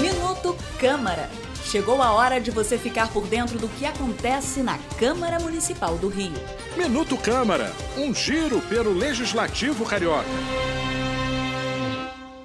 [0.00, 1.28] Minuto Câmara.
[1.64, 6.08] Chegou a hora de você ficar por dentro do que acontece na Câmara Municipal do
[6.08, 6.32] Rio.
[6.76, 10.28] Minuto Câmara, um giro pelo Legislativo Carioca.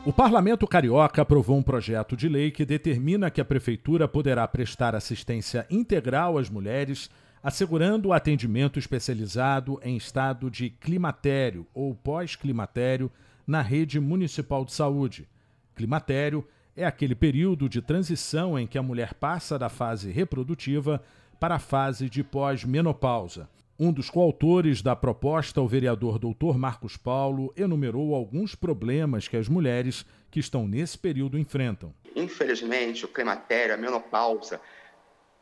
[0.04, 4.96] O Parlamento Carioca aprovou um projeto de lei que determina que a Prefeitura poderá prestar
[4.96, 7.12] assistência integral às mulheres,
[7.44, 13.12] assegurando o atendimento especializado em estado de climatério ou pós-climatério
[13.46, 15.28] na rede municipal de saúde.
[15.76, 21.02] Climatério é aquele período de transição em que a mulher passa da fase reprodutiva
[21.40, 23.50] para a fase de pós-menopausa.
[23.78, 26.58] Um dos coautores da proposta, o vereador Dr.
[26.58, 31.94] Marcos Paulo, enumerou alguns problemas que as mulheres que estão nesse período enfrentam.
[32.16, 34.62] Infelizmente, o climatério, a menopausa,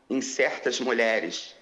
[0.09, 1.55] em certas mulheres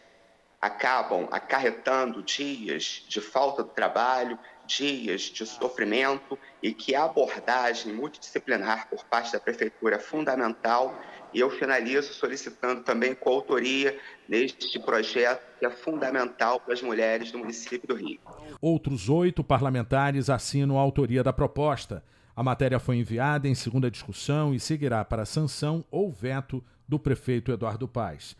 [0.61, 4.37] acabam acarretando dias de falta de trabalho,
[4.77, 10.97] dias de sofrimento e que a abordagem multidisciplinar por parte da prefeitura é fundamental
[11.33, 13.97] e eu finalizo solicitando também coautoria
[14.27, 18.19] neste projeto que é fundamental para as mulheres do município do Rio.
[18.61, 22.03] Outros oito parlamentares assinam a autoria da proposta.
[22.35, 27.51] A matéria foi enviada em segunda discussão e seguirá para sanção ou veto do prefeito
[27.51, 28.35] Eduardo Paes.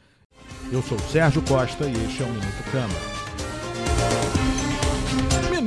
[0.72, 3.11] Eu sou Sérgio Costa e este é o Minuto Câmara.